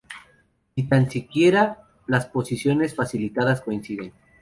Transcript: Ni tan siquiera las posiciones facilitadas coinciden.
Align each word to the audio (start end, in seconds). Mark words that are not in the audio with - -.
Ni 0.75 0.87
tan 0.89 1.11
siquiera 1.11 1.83
las 2.07 2.25
posiciones 2.25 2.95
facilitadas 2.95 3.61
coinciden. 3.61 4.11